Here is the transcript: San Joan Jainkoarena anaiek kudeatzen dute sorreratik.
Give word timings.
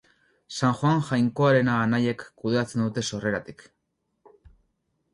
San 0.59 0.71
Joan 0.79 1.03
Jainkoarena 1.09 1.77
anaiek 1.83 2.25
kudeatzen 2.47 2.87
dute 2.87 3.07
sorreratik. 3.13 3.67